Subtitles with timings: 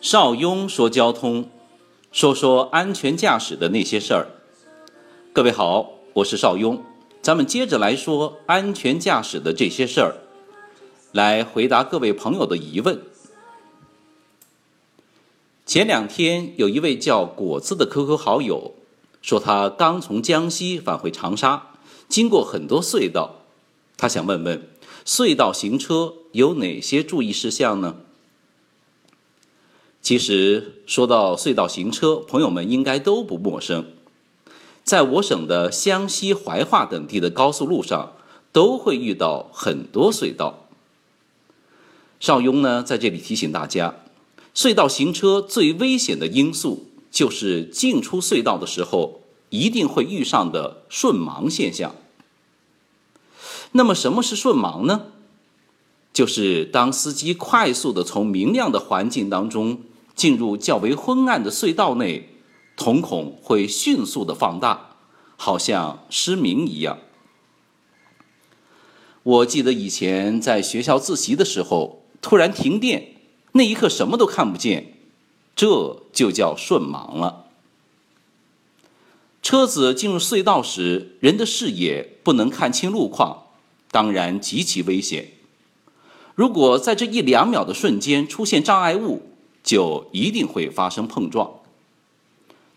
[0.00, 1.50] 邵雍说交通，
[2.10, 4.28] 说说安全驾驶的那些事儿。
[5.34, 6.82] 各位好，我是邵雍，
[7.20, 10.16] 咱们接着来说安全驾驶的这些事儿，
[11.12, 13.02] 来回答各位朋友的疑问。
[15.66, 18.72] 前两天有一位叫果子的 QQ 好友
[19.20, 21.72] 说，他刚从江西返回长沙，
[22.08, 23.42] 经过很多隧道，
[23.98, 24.66] 他想问问
[25.04, 27.96] 隧道行车有哪些注意事项呢？
[30.10, 33.92] 其实说到隧道行车，朋友们应该都不陌生。
[34.82, 38.14] 在我省的湘西怀化等地的高速路上，
[38.50, 40.66] 都会遇到很多隧道。
[42.18, 44.00] 邵雍呢，在这里提醒大家，
[44.52, 51.94] 隧道行车最危险的因素就是进出隧道的时候一定会遇上的顺盲现象。
[53.70, 55.02] 那么，什么是顺盲呢？
[56.12, 59.82] 就是当司机快速的从明亮的环境当中。
[60.20, 62.28] 进入较为昏暗的隧道内，
[62.76, 64.96] 瞳孔会迅速的放大，
[65.38, 66.98] 好像失明一样。
[69.22, 73.14] 我记得以前在学校自习的时候，突然停电，
[73.52, 74.92] 那一刻什么都看不见，
[75.56, 77.46] 这就叫瞬盲了。
[79.40, 83.44] 车子进入隧道时，人的视野不能看清路况，
[83.90, 85.30] 当然极其危险。
[86.34, 89.22] 如果在这一两秒的瞬间出现障碍物，
[89.62, 91.50] 就一定会发生碰撞。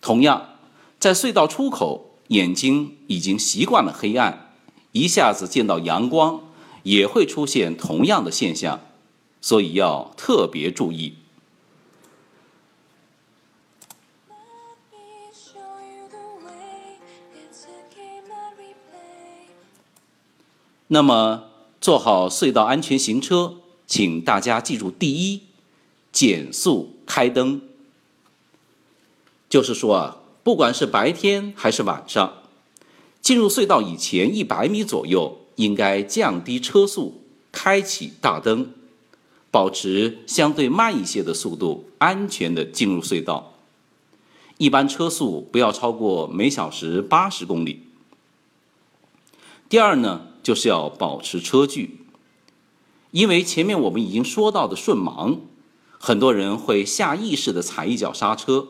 [0.00, 0.54] 同样，
[0.98, 4.52] 在隧道出口，眼睛已经习惯了黑暗，
[4.92, 6.40] 一下子见到阳光，
[6.84, 8.80] 也会出现同样的现象，
[9.40, 11.14] 所以要特别注意。
[20.92, 21.44] 那么，
[21.80, 25.42] 做好隧道安全行车，请大家记住：第一。
[26.12, 27.62] 减速开灯，
[29.48, 32.42] 就是说啊，不管是白天还是晚上，
[33.20, 38.72] 进入隧道以前一百米左右，应该降低车速，开启大灯，
[39.50, 43.54] 保持相对慢一些的速度，安全的进入隧道。
[44.58, 47.84] 一般车速不要超过每小时八十公里。
[49.68, 52.00] 第二呢，就是要保持车距，
[53.12, 55.38] 因为前面我们已经说到的顺盲。
[56.02, 58.68] 很多人会下意识的踩一脚刹车，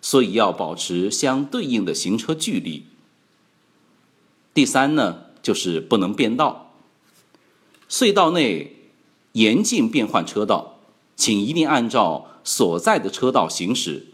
[0.00, 2.84] 所以要保持相对应的行车距离。
[4.54, 6.72] 第三呢，就是不能变道。
[7.90, 8.74] 隧道内
[9.32, 10.78] 严禁变换车道，
[11.14, 14.06] 请一定按照所在的车道行驶，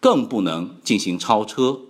[0.00, 1.82] 更不能进行超车。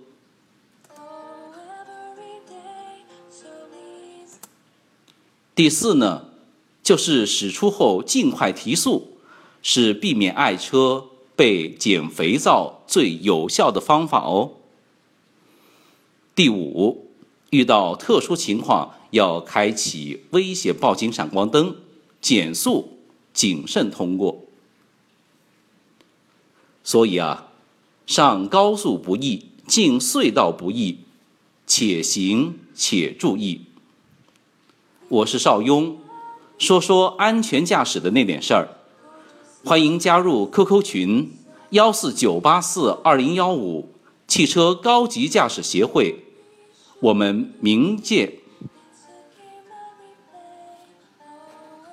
[5.55, 6.25] 第四呢，
[6.83, 9.10] 就是驶出后尽快提速。
[9.61, 11.05] 是避免爱车
[11.35, 14.51] 被减肥皂最有效的方法哦。
[16.33, 17.11] 第五，
[17.49, 21.75] 遇到特殊情况要开启危险报警闪光灯，
[22.19, 22.97] 减速
[23.33, 24.45] 谨慎通过。
[26.83, 27.51] 所以啊，
[28.07, 30.99] 上高速不易，进隧道不易，
[31.67, 33.61] 且行且注意。
[35.09, 35.99] 我是邵雍，
[36.57, 38.80] 说说安全驾驶的那点事儿。
[39.63, 41.31] 欢迎加入 QQ 群
[41.69, 43.93] 幺四九八四二零幺五
[44.27, 46.15] 汽车高级驾驶协会，
[46.99, 48.40] 我们明见。